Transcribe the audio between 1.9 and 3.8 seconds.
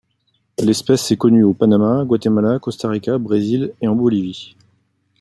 Guatemala, Costa Rica, Brésil